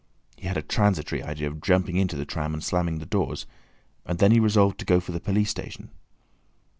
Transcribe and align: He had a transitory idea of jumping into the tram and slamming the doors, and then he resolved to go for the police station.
He 0.35 0.47
had 0.47 0.57
a 0.57 0.63
transitory 0.63 1.21
idea 1.21 1.45
of 1.47 1.61
jumping 1.61 1.95
into 1.95 2.15
the 2.15 2.25
tram 2.25 2.55
and 2.55 2.63
slamming 2.63 2.97
the 2.97 3.05
doors, 3.05 3.45
and 4.03 4.17
then 4.17 4.31
he 4.31 4.39
resolved 4.39 4.79
to 4.79 4.85
go 4.85 4.99
for 4.99 5.11
the 5.11 5.19
police 5.19 5.51
station. 5.51 5.91